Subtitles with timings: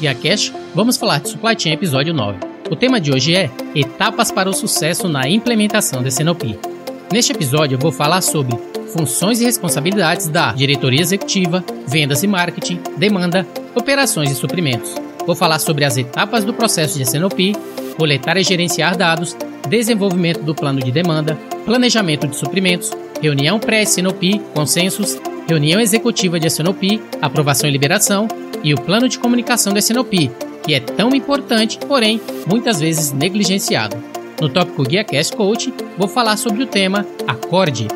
[0.00, 2.38] E a Cash, vamos falar de Supply Chain episódio 9.
[2.70, 6.58] O tema de hoje é Etapas para o sucesso na implementação da SNOP.
[7.12, 8.56] Neste episódio eu vou falar sobre
[8.92, 14.94] funções e responsabilidades da diretoria executiva, vendas e marketing, demanda, operações e suprimentos.
[15.26, 17.54] Vou falar sobre as etapas do processo de SNOP,
[17.96, 19.36] coletar e gerenciar dados,
[19.68, 22.90] desenvolvimento do plano de demanda, planejamento de suprimentos,
[23.20, 25.18] reunião pré-SNOP, consensos,
[25.52, 28.26] reunião executiva de SNOP, aprovação e liberação
[28.64, 30.30] e o plano de comunicação do SNOP,
[30.64, 34.02] que é tão importante, porém muitas vezes negligenciado.
[34.40, 37.86] No tópico Guia Cast Coach, vou falar sobre o tema Acorde.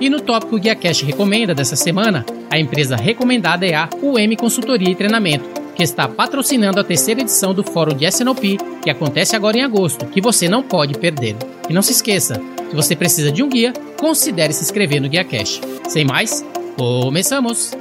[0.00, 4.90] E no tópico Guia Cast Recomenda dessa semana, a empresa recomendada é a UM Consultoria
[4.90, 9.58] e Treinamento, que está patrocinando a terceira edição do Fórum de SNOP, que acontece agora
[9.58, 11.36] em agosto, que você não pode perder.
[11.68, 15.24] E não se esqueça, se você precisa de um guia, considere se inscrever no Guia
[15.24, 15.60] Cash.
[15.88, 16.44] Sem mais,
[16.76, 17.72] começamos!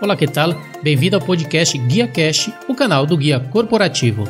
[0.00, 0.54] Olá, que tal?
[0.82, 4.24] Bem-vindo ao podcast Guia Cash, o canal do Guia Corporativo.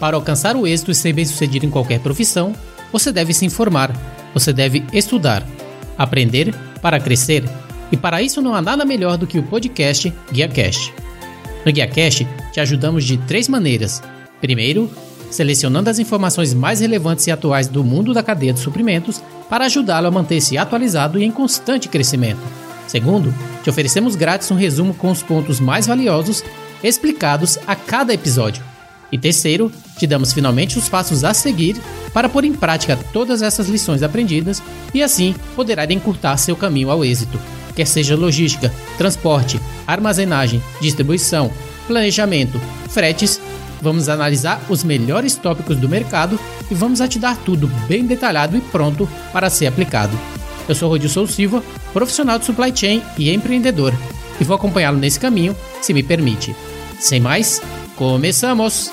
[0.00, 2.54] Para alcançar o êxito e ser bem-sucedido em qualquer profissão,
[2.90, 3.94] você deve se informar,
[4.34, 5.46] você deve estudar,
[5.96, 7.44] aprender para crescer.
[7.92, 10.92] E para isso não há nada melhor do que o podcast GuiaCast.
[11.64, 12.26] No GuiaCast
[12.60, 14.02] te ajudamos de três maneiras.
[14.40, 14.90] Primeiro,
[15.30, 20.08] selecionando as informações mais relevantes e atuais do mundo da cadeia de suprimentos para ajudá-lo
[20.08, 22.40] a manter-se atualizado e em constante crescimento.
[22.86, 26.44] Segundo, te oferecemos grátis um resumo com os pontos mais valiosos
[26.82, 28.62] explicados a cada episódio.
[29.10, 31.76] E terceiro, te damos finalmente os passos a seguir
[32.12, 37.04] para pôr em prática todas essas lições aprendidas e assim poderá encurtar seu caminho ao
[37.04, 37.40] êxito,
[37.74, 41.50] quer seja logística, transporte, armazenagem, distribuição,
[41.90, 42.56] planejamento,
[42.88, 43.40] fretes.
[43.82, 46.38] Vamos analisar os melhores tópicos do mercado
[46.70, 50.16] e vamos te dar tudo bem detalhado e pronto para ser aplicado.
[50.68, 53.92] Eu sou Rodilson Silva, profissional de supply chain e empreendedor,
[54.40, 56.54] e vou acompanhá-lo nesse caminho, se me permite.
[57.00, 57.60] Sem mais,
[57.96, 58.92] começamos!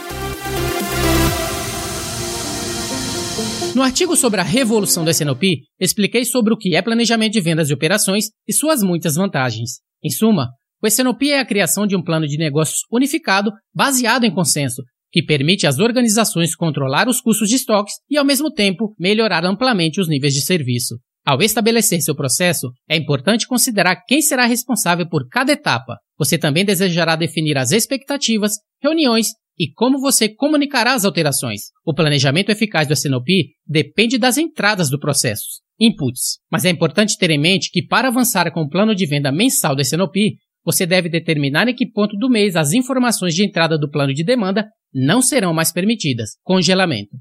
[3.76, 5.44] No artigo sobre a revolução do SNOP,
[5.80, 9.82] expliquei sobre o que é planejamento de vendas e operações e suas muitas vantagens.
[10.04, 10.50] Em suma,
[10.82, 15.24] o SNOP é a criação de um plano de negócios unificado baseado em consenso, que
[15.24, 20.08] permite às organizações controlar os custos de estoques e, ao mesmo tempo, melhorar amplamente os
[20.08, 21.00] níveis de serviço.
[21.26, 25.98] Ao estabelecer seu processo, é importante considerar quem será responsável por cada etapa.
[26.18, 31.64] Você também desejará definir as expectativas, reuniões e como você comunicará as alterações.
[31.86, 33.28] O planejamento eficaz do SNOP
[33.66, 36.38] depende das entradas do processo, inputs.
[36.52, 39.76] Mas é importante ter em mente que para avançar com o plano de venda mensal
[39.76, 40.38] do SNOP,
[40.68, 44.22] você deve determinar em que ponto do mês as informações de entrada do plano de
[44.22, 46.32] demanda não serão mais permitidas.
[46.44, 47.16] Congelamento.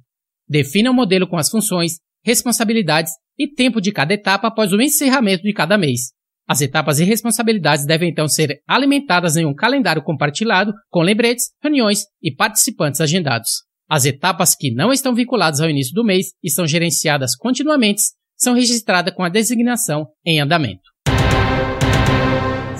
[0.48, 4.80] Defina o um modelo com as funções, responsabilidades e tempo de cada etapa após o
[4.80, 6.12] encerramento de cada mês.
[6.48, 12.02] As etapas e responsabilidades devem então ser alimentadas em um calendário compartilhado com lembretes, reuniões
[12.20, 13.62] e participantes agendados.
[13.88, 18.02] As etapas que não estão vinculadas ao início do mês e são gerenciadas continuamente
[18.36, 20.95] são registradas com a designação em andamento.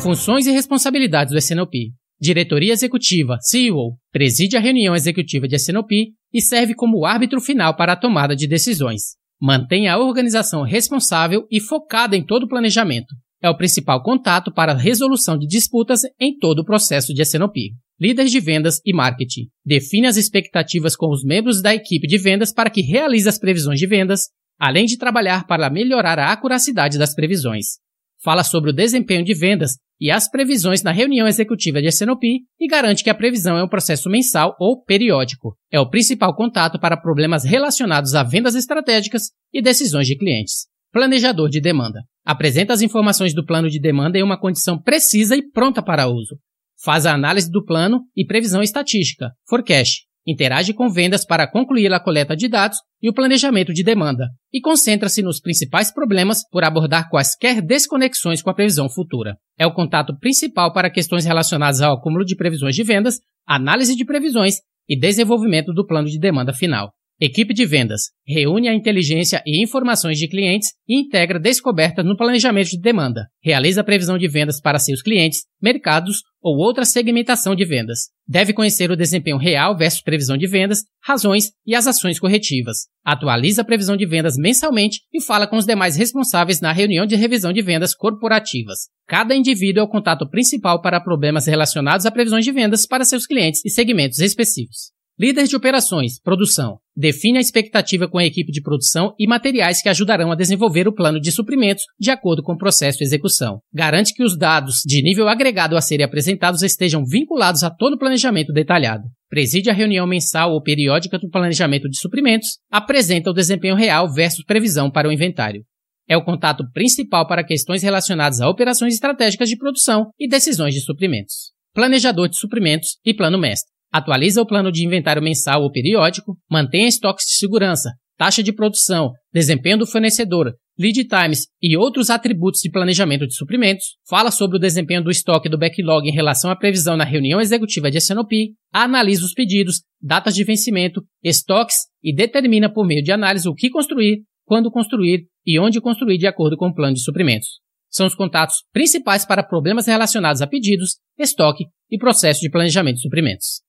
[0.07, 1.93] Funções e responsabilidades do SNOP.
[2.21, 5.91] Diretoria Executiva, CEO, preside a reunião executiva de SNOP
[6.33, 9.17] e serve como árbitro final para a tomada de decisões.
[9.43, 14.71] Mantém a organização responsável e focada em todo o planejamento é o principal contato para
[14.71, 17.73] a resolução de disputas em todo o processo de SNOP.
[18.01, 19.49] Líder de vendas e marketing.
[19.65, 23.81] Define as expectativas com os membros da equipe de vendas para que realize as previsões
[23.81, 27.85] de vendas, além de trabalhar para melhorar a acuracidade das previsões.
[28.23, 32.25] Fala sobre o desempenho de vendas e as previsões na reunião executiva de SNOP
[32.61, 35.57] e garante que a previsão é um processo mensal ou periódico.
[35.71, 40.67] É o principal contato para problemas relacionados a vendas estratégicas e decisões de clientes.
[40.93, 42.01] Planejador de demanda.
[42.25, 46.39] Apresenta as informações do plano de demanda em uma condição precisa e pronta para uso.
[46.83, 50.06] Faz a análise do plano e previsão estatística, forecast.
[50.27, 54.29] Interage com vendas para concluir a coleta de dados e o planejamento de demanda.
[54.53, 59.37] E concentra-se nos principais problemas por abordar quaisquer desconexões com a previsão futura.
[59.57, 64.05] É o contato principal para questões relacionadas ao acúmulo de previsões de vendas, análise de
[64.05, 64.57] previsões
[64.89, 66.91] e desenvolvimento do plano de demanda final.
[67.19, 72.69] Equipe de vendas reúne a inteligência e informações de clientes e integra descobertas no planejamento
[72.69, 73.27] de demanda.
[73.43, 78.11] Realiza previsão de vendas para seus clientes, mercados ou outra segmentação de vendas.
[78.29, 82.81] Deve conhecer o desempenho real versus previsão de vendas, razões e as ações corretivas.
[83.03, 87.17] Atualiza a previsão de vendas mensalmente e fala com os demais responsáveis na reunião de
[87.17, 88.91] revisão de vendas corporativas.
[89.09, 93.27] Cada indivíduo é o contato principal para problemas relacionados a previsões de vendas para seus
[93.27, 94.93] clientes e segmentos específicos.
[95.19, 96.79] Líder de operações, produção.
[96.99, 100.95] Define a expectativa com a equipe de produção e materiais que ajudarão a desenvolver o
[100.95, 103.61] plano de suprimentos de acordo com o processo de execução.
[103.71, 107.99] Garante que os dados de nível agregado a serem apresentados estejam vinculados a todo o
[107.99, 109.05] planejamento detalhado.
[109.29, 112.59] Preside a reunião mensal ou periódica do planejamento de suprimentos.
[112.71, 115.65] Apresenta o desempenho real versus previsão para o inventário.
[116.09, 120.81] É o contato principal para questões relacionadas a operações estratégicas de produção e decisões de
[120.81, 121.53] suprimentos.
[121.75, 126.87] Planejador de suprimentos e plano mestre atualiza o plano de inventário mensal ou periódico, mantém
[126.87, 132.71] estoques de segurança, taxa de produção, desempenho do fornecedor, lead times e outros atributos de
[132.71, 136.97] planejamento de suprimentos, fala sobre o desempenho do estoque do backlog em relação à previsão
[136.97, 142.87] na reunião executiva de SNOP, analisa os pedidos, datas de vencimento, estoques e determina por
[142.87, 146.75] meio de análise o que construir, quando construir e onde construir de acordo com o
[146.75, 147.61] plano de suprimentos.
[147.91, 153.03] São os contatos principais para problemas relacionados a pedidos, estoque e processo de planejamento de
[153.03, 153.66] suprimentos.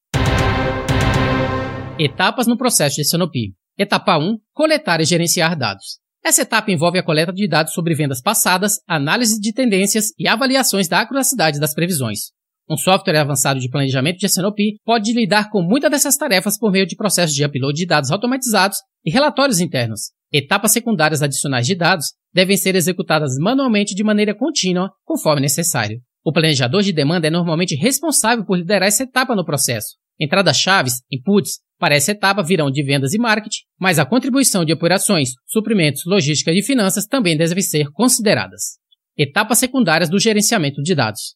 [2.00, 3.56] Etapas no processo de SNOP.
[3.76, 4.38] Etapa 1.
[4.54, 5.98] Coletar e gerenciar dados.
[6.24, 10.88] Essa etapa envolve a coleta de dados sobre vendas passadas, análise de tendências e avaliações
[10.88, 12.32] da acuracidade das previsões.
[12.70, 16.86] Um software avançado de planejamento de SNOP pode lidar com muitas dessas tarefas por meio
[16.86, 20.12] de processos de upload de dados automatizados e relatórios internos.
[20.32, 26.00] Etapas secundárias adicionais de dados devem ser executadas manualmente de maneira contínua, conforme necessário.
[26.24, 29.96] O planejador de demanda é normalmente responsável por liderar essa etapa no processo.
[30.20, 34.74] Entradas chaves, inputs, para essa etapa virão de vendas e marketing, mas a contribuição de
[34.74, 38.78] operações, suprimentos, logística e finanças também devem ser consideradas.
[39.16, 41.36] Etapas secundárias do gerenciamento de dados.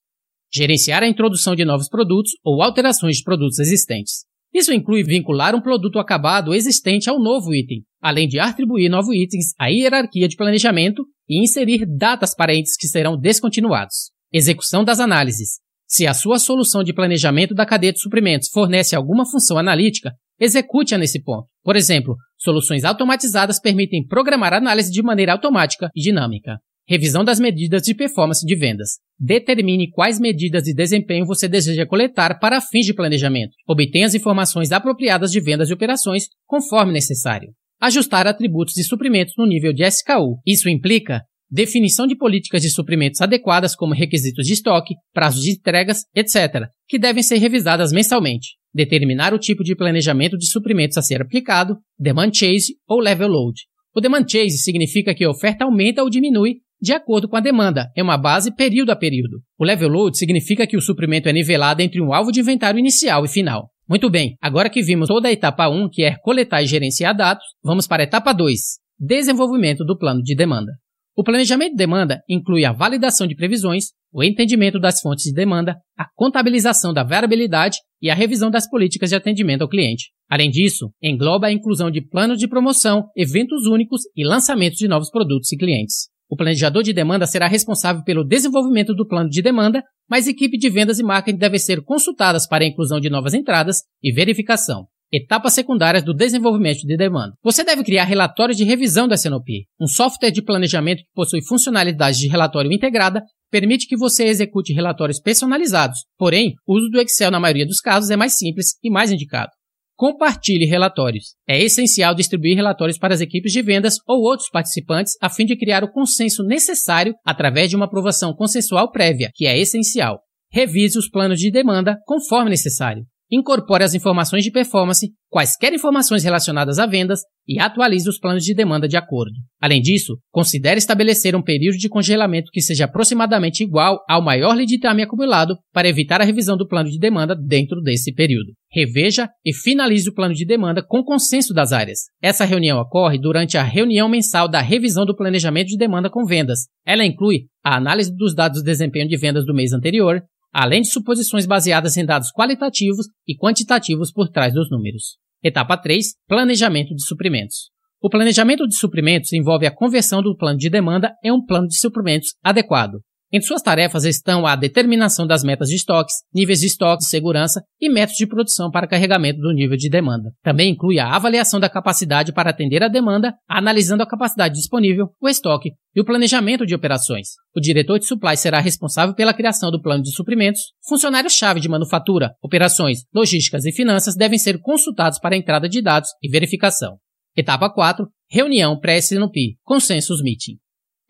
[0.51, 4.25] Gerenciar a introdução de novos produtos ou alterações de produtos existentes.
[4.53, 9.53] Isso inclui vincular um produto acabado existente ao novo item, além de atribuir novos itens
[9.57, 14.11] à hierarquia de planejamento e inserir datas para entes que serão descontinuados.
[14.33, 15.59] Execução das análises.
[15.91, 20.97] Se a sua solução de planejamento da cadeia de suprimentos fornece alguma função analítica, execute-a
[20.97, 21.49] nesse ponto.
[21.61, 26.59] Por exemplo, soluções automatizadas permitem programar análise de maneira automática e dinâmica.
[26.87, 28.99] Revisão das medidas de performance de vendas.
[29.19, 33.51] Determine quais medidas de desempenho você deseja coletar para fins de planejamento.
[33.67, 37.49] Obtenha as informações apropriadas de vendas e operações conforme necessário.
[37.81, 40.39] Ajustar atributos de suprimentos no nível de SKU.
[40.47, 46.05] Isso implica definição de políticas de suprimentos adequadas como requisitos de estoque, prazos de entregas,
[46.15, 48.55] etc., que devem ser revisadas mensalmente.
[48.73, 53.59] Determinar o tipo de planejamento de suprimentos a ser aplicado, demand chase ou level load.
[53.93, 57.91] O demand chase significa que a oferta aumenta ou diminui de acordo com a demanda,
[57.95, 59.43] é uma base período a período.
[59.55, 63.23] O level load significa que o suprimento é nivelado entre um alvo de inventário inicial
[63.23, 63.69] e final.
[63.87, 67.43] Muito bem, agora que vimos toda a etapa 1, que é coletar e gerenciar dados,
[67.63, 68.59] vamos para a etapa 2,
[68.97, 70.71] desenvolvimento do plano de demanda.
[71.15, 75.75] O planejamento de demanda inclui a validação de previsões, o entendimento das fontes de demanda,
[75.97, 80.09] a contabilização da variabilidade e a revisão das políticas de atendimento ao cliente.
[80.29, 85.09] Além disso, engloba a inclusão de planos de promoção, eventos únicos e lançamentos de novos
[85.09, 86.09] produtos e clientes.
[86.29, 90.69] O planejador de demanda será responsável pelo desenvolvimento do plano de demanda, mas equipe de
[90.69, 94.87] vendas e marketing devem ser consultadas para a inclusão de novas entradas e verificação.
[95.13, 97.33] Etapas secundárias do desenvolvimento de demanda.
[97.43, 99.65] Você deve criar relatórios de revisão da SNOP.
[99.77, 103.21] Um software de planejamento que possui funcionalidades de relatório integrada
[103.51, 106.05] permite que você execute relatórios personalizados.
[106.17, 109.51] Porém, o uso do Excel na maioria dos casos é mais simples e mais indicado.
[109.97, 111.35] Compartilhe relatórios.
[111.45, 115.57] É essencial distribuir relatórios para as equipes de vendas ou outros participantes a fim de
[115.57, 120.21] criar o consenso necessário através de uma aprovação consensual prévia, que é essencial.
[120.49, 126.77] Revise os planos de demanda conforme necessário incorpore as informações de performance, quaisquer informações relacionadas
[126.77, 129.33] a vendas e atualize os planos de demanda de acordo.
[129.59, 134.77] Além disso, considere estabelecer um período de congelamento que seja aproximadamente igual ao maior lead
[134.77, 138.51] time acumulado para evitar a revisão do plano de demanda dentro desse período.
[138.69, 141.99] Reveja e finalize o plano de demanda com consenso das áreas.
[142.21, 146.61] Essa reunião ocorre durante a reunião mensal da revisão do planejamento de demanda com vendas.
[146.85, 150.21] Ela inclui a análise dos dados de desempenho de vendas do mês anterior,
[150.53, 155.17] além de suposições baseadas em dados qualitativos e quantitativos por trás dos números.
[155.43, 156.15] Etapa 3.
[156.27, 157.71] Planejamento de suprimentos.
[158.01, 161.77] O planejamento de suprimentos envolve a conversão do plano de demanda em um plano de
[161.77, 162.99] suprimentos adequado.
[163.33, 167.63] Entre suas tarefas estão a determinação das metas de estoques, níveis de estoque de segurança
[167.79, 170.33] e métodos de produção para carregamento do nível de demanda.
[170.43, 175.29] Também inclui a avaliação da capacidade para atender a demanda, analisando a capacidade disponível, o
[175.29, 177.29] estoque e o planejamento de operações.
[177.55, 180.73] O diretor de supply será responsável pela criação do plano de suprimentos.
[180.85, 186.09] Funcionários-chave de manufatura, operações, logísticas e finanças devem ser consultados para a entrada de dados
[186.21, 186.97] e verificação.
[187.33, 188.05] Etapa 4.
[188.29, 190.57] Reunião pré-SNOP, Consensus Meeting.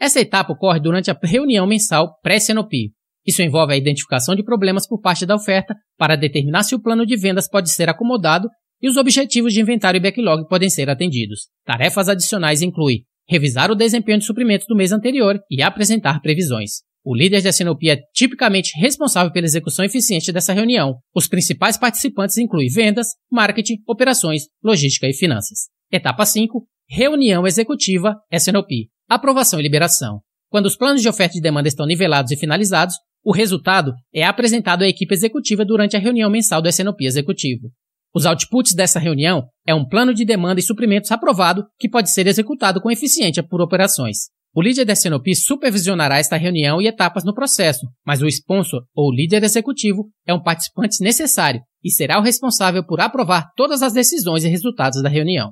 [0.02, 2.92] Essa etapa ocorre durante a reunião mensal pré-CNOP.
[3.24, 7.06] Isso envolve a identificação de problemas por parte da oferta para determinar se o plano
[7.06, 8.50] de vendas pode ser acomodado
[8.82, 11.42] e os objetivos de inventário e backlog podem ser atendidos.
[11.64, 16.82] Tarefas adicionais incluem revisar o desempenho de suprimentos do mês anterior e apresentar previsões.
[17.06, 20.96] O líder de SNOP é tipicamente responsável pela execução eficiente dessa reunião.
[21.16, 25.70] Os principais participantes incluem vendas, marketing, operações, logística e finanças.
[25.92, 26.66] Etapa 5.
[26.90, 28.90] Reunião executiva SNOP.
[29.12, 30.22] Aprovação e liberação.
[30.50, 34.84] Quando os planos de oferta e demanda estão nivelados e finalizados, o resultado é apresentado
[34.84, 37.70] à equipe executiva durante a reunião mensal do SNOP executivo.
[38.16, 42.26] Os outputs dessa reunião é um plano de demanda e suprimentos aprovado que pode ser
[42.26, 44.30] executado com eficiência por operações.
[44.56, 49.14] O líder da SNOP supervisionará esta reunião e etapas no processo, mas o sponsor ou
[49.14, 54.46] líder executivo é um participante necessário e será o responsável por aprovar todas as decisões
[54.46, 55.52] e resultados da reunião.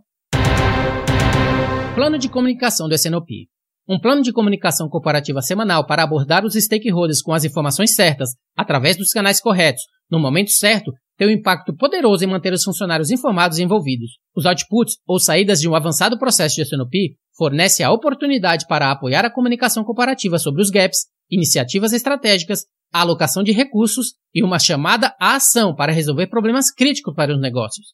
[1.99, 3.49] Plano de comunicação do SNOP.
[3.85, 8.95] Um plano de comunicação corporativa semanal para abordar os stakeholders com as informações certas, através
[8.95, 13.57] dos canais corretos, no momento certo, tem um impacto poderoso em manter os funcionários informados
[13.57, 14.11] e envolvidos.
[14.33, 19.25] Os outputs ou saídas de um avançado processo de SNOP fornece a oportunidade para apoiar
[19.25, 22.61] a comunicação comparativa sobre os gaps, iniciativas estratégicas,
[22.93, 27.41] a alocação de recursos e uma chamada à ação para resolver problemas críticos para os
[27.41, 27.87] negócios.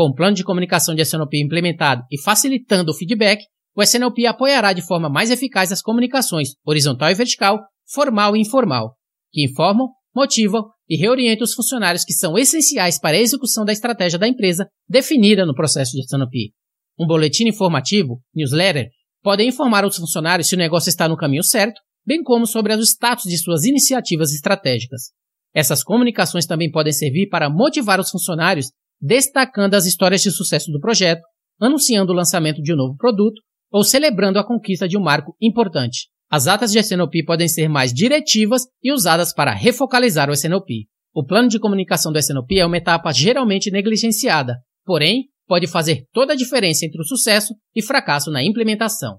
[0.00, 3.44] Com o plano de comunicação de SNOP implementado e facilitando o feedback,
[3.76, 8.94] o SNOP apoiará de forma mais eficaz as comunicações horizontal e vertical, formal e informal,
[9.30, 14.18] que informam, motivam e reorienta os funcionários que são essenciais para a execução da estratégia
[14.18, 16.50] da empresa definida no processo de SNOP.
[16.98, 18.88] Um boletim informativo, newsletter,
[19.22, 22.80] pode informar os funcionários se o negócio está no caminho certo, bem como sobre o
[22.80, 25.10] status de suas iniciativas estratégicas.
[25.54, 30.80] Essas comunicações também podem servir para motivar os funcionários, destacando as histórias de sucesso do
[30.80, 31.22] projeto,
[31.60, 33.40] anunciando o lançamento de um novo produto
[33.70, 36.08] ou celebrando a conquista de um marco importante.
[36.30, 40.86] As atas de SNOP podem ser mais diretivas e usadas para refocalizar o SNOP.
[41.12, 46.34] O plano de comunicação do SNOP é uma etapa geralmente negligenciada, porém, pode fazer toda
[46.34, 49.18] a diferença entre o sucesso e fracasso na implementação.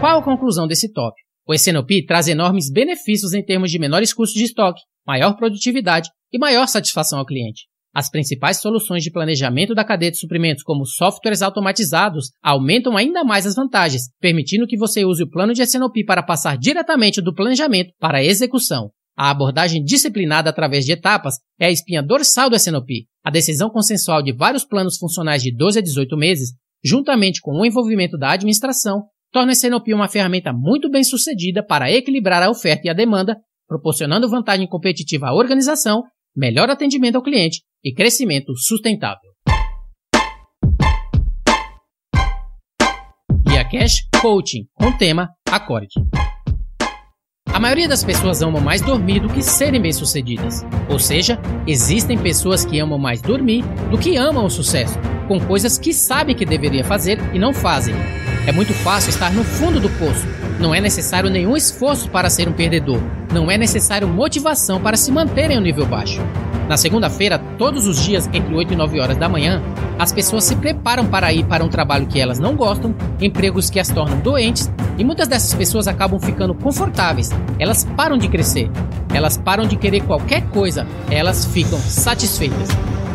[0.00, 1.28] Qual a conclusão desse tópico?
[1.46, 6.38] O SNOP traz enormes benefícios em termos de menores custos de estoque, maior produtividade e
[6.38, 7.66] maior satisfação ao cliente.
[7.94, 13.46] As principais soluções de planejamento da cadeia de suprimentos, como softwares automatizados, aumentam ainda mais
[13.46, 17.92] as vantagens, permitindo que você use o plano de SNOP para passar diretamente do planejamento
[18.00, 18.90] para a execução.
[19.14, 23.06] A abordagem disciplinada através de etapas é a espinha dorsal do SNOP.
[23.22, 27.66] A decisão consensual de vários planos funcionais de 12 a 18 meses, juntamente com o
[27.66, 32.86] envolvimento da administração, torna o SNOP uma ferramenta muito bem sucedida para equilibrar a oferta
[32.86, 33.36] e a demanda,
[33.68, 36.02] proporcionando vantagem competitiva à organização,
[36.34, 39.30] melhor atendimento ao cliente e crescimento sustentável.
[43.46, 45.94] Guia Cash Coaching com tema Acorde.
[47.52, 50.62] A maioria das pessoas amam mais dormir do que serem bem-sucedidas.
[50.88, 54.98] Ou seja, existem pessoas que amam mais dormir do que amam o sucesso,
[55.28, 57.94] com coisas que sabem que deveria fazer e não fazem.
[58.44, 60.26] É muito fácil estar no fundo do poço.
[60.58, 63.00] Não é necessário nenhum esforço para ser um perdedor.
[63.32, 66.20] Não é necessário motivação para se manter em um nível baixo.
[66.68, 69.62] Na segunda-feira, todos os dias, entre 8 e 9 horas da manhã,
[69.96, 73.78] as pessoas se preparam para ir para um trabalho que elas não gostam, empregos que
[73.78, 77.30] as tornam doentes, e muitas dessas pessoas acabam ficando confortáveis.
[77.58, 78.68] Elas param de crescer,
[79.14, 82.68] elas param de querer qualquer coisa, elas ficam satisfeitas.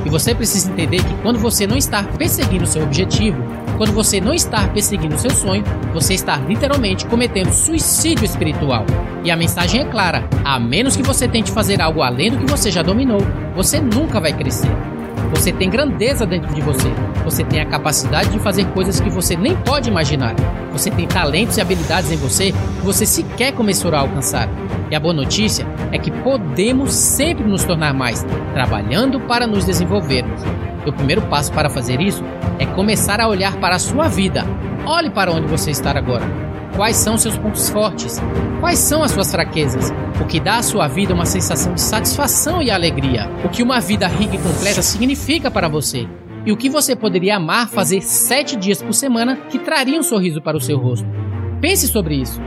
[0.05, 3.43] E você precisa entender que quando você não está perseguindo seu objetivo,
[3.77, 8.85] quando você não está perseguindo seu sonho, você está literalmente cometendo suicídio espiritual.
[9.23, 12.49] E a mensagem é clara: a menos que você tente fazer algo além do que
[12.49, 13.21] você já dominou,
[13.55, 14.71] você nunca vai crescer.
[15.29, 16.87] Você tem grandeza dentro de você.
[17.25, 20.33] Você tem a capacidade de fazer coisas que você nem pode imaginar.
[20.71, 24.47] Você tem talentos e habilidades em você que você sequer começou a alcançar.
[24.89, 30.41] E a boa notícia é que podemos sempre nos tornar mais, trabalhando para nos desenvolvermos.
[30.87, 32.23] O primeiro passo para fazer isso
[32.57, 34.45] é começar a olhar para a sua vida.
[34.85, 36.25] Olhe para onde você está agora.
[36.75, 38.21] Quais são seus pontos fortes?
[38.59, 39.91] Quais são as suas fraquezas?
[40.21, 43.29] O que dá à sua vida uma sensação de satisfação e alegria?
[43.43, 46.07] O que uma vida rica e completa significa para você?
[46.45, 50.41] E o que você poderia amar fazer sete dias por semana que traria um sorriso
[50.41, 51.07] para o seu rosto?
[51.59, 52.39] Pense sobre isso.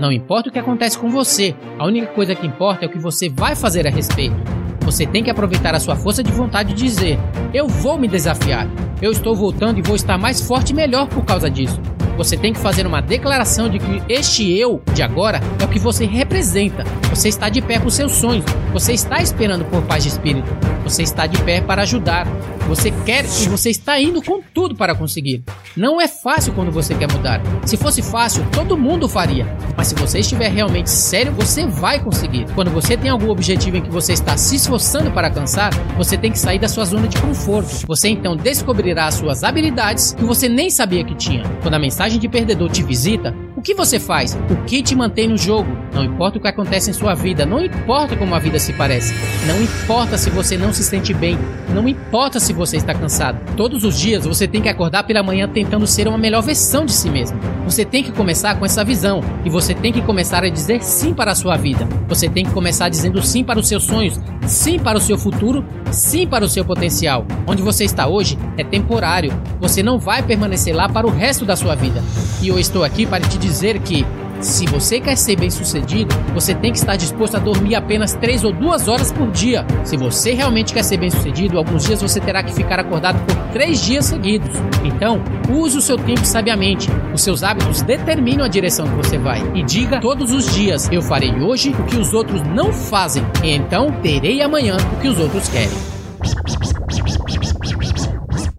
[0.00, 2.98] Não importa o que acontece com você, a única coisa que importa é o que
[2.98, 4.63] você vai fazer a respeito.
[4.84, 7.18] Você tem que aproveitar a sua força de vontade e dizer:
[7.52, 8.68] Eu vou me desafiar.
[9.00, 11.80] Eu estou voltando e vou estar mais forte e melhor por causa disso.
[12.16, 15.80] Você tem que fazer uma declaração de que este eu de agora é o que
[15.80, 18.44] você representa, Você está de pé com seus sonhos.
[18.72, 20.48] Você está esperando por paz de espírito.
[20.82, 22.26] Você está de pé para ajudar.
[22.66, 25.44] Você quer e você está indo com tudo para conseguir.
[25.76, 27.40] Não é fácil quando você quer mudar.
[27.64, 29.46] Se fosse fácil, todo mundo faria.
[29.76, 32.46] Mas se você estiver realmente sério, você vai conseguir.
[32.52, 36.32] Quando você tem algum objetivo em que você está se esforçando para alcançar, você tem
[36.32, 37.86] que sair da sua zona de conforto.
[37.86, 41.44] Você então descobrirá as suas habilidades que você nem sabia que tinha.
[41.62, 44.36] Quando a mensagem de perdedor te visita, o que você faz?
[44.50, 45.83] O que te mantém no jogo?
[45.94, 49.14] Não importa o que acontece em sua vida, não importa como a vida se parece,
[49.46, 51.38] não importa se você não se sente bem,
[51.72, 53.38] não importa se você está cansado.
[53.56, 56.92] Todos os dias você tem que acordar pela manhã tentando ser uma melhor versão de
[56.92, 57.38] si mesmo.
[57.64, 61.14] Você tem que começar com essa visão e você tem que começar a dizer sim
[61.14, 61.88] para a sua vida.
[62.08, 65.64] Você tem que começar dizendo sim para os seus sonhos, sim para o seu futuro,
[65.92, 67.24] sim para o seu potencial.
[67.46, 69.32] Onde você está hoje é temporário.
[69.60, 72.02] Você não vai permanecer lá para o resto da sua vida.
[72.42, 74.04] E eu estou aqui para te dizer que
[74.40, 78.44] se você quer ser bem sucedido, você tem que estar disposto a dormir apenas 3
[78.44, 79.64] ou 2 horas por dia.
[79.84, 83.36] Se você realmente quer ser bem sucedido, alguns dias você terá que ficar acordado por
[83.52, 84.50] 3 dias seguidos.
[84.84, 86.88] Então, use o seu tempo sabiamente.
[87.12, 89.42] Os seus hábitos determinam a direção que você vai.
[89.54, 93.50] E diga todos os dias: Eu farei hoje o que os outros não fazem, e
[93.50, 95.94] então terei amanhã o que os outros querem.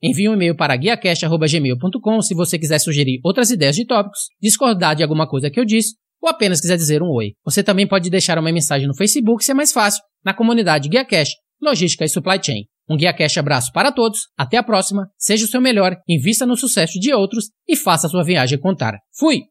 [0.02, 5.02] Envie um e-mail para guiacast.gmail.com se você quiser sugerir outras ideias de tópicos, discordar de
[5.02, 7.34] alguma coisa que eu disse ou apenas quiser dizer um oi.
[7.44, 11.04] Você também pode deixar uma mensagem no Facebook, se é mais fácil, na comunidade Guia
[11.04, 11.30] Cash,
[11.62, 12.64] Logística e Supply Chain.
[12.88, 16.56] Um Guia Cash abraço para todos, até a próxima, seja o seu melhor, invista no
[16.56, 18.94] sucesso de outros e faça a sua viagem contar.
[19.18, 19.42] Fui!